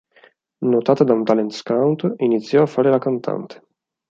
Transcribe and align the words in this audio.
Notata 0.71 1.03
da 1.03 1.13
un 1.13 1.23
talent 1.23 1.51
scout, 1.51 2.13
iniziò 2.17 2.63
a 2.63 2.65
fare 2.65 2.89
la 2.89 2.97
cantante. 2.97 3.63